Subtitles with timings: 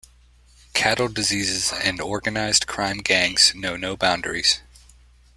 [0.73, 4.59] Cattle diseases and organised-crime gangs know no boundaries.